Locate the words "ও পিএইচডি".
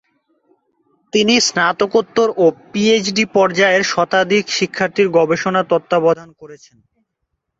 2.37-3.23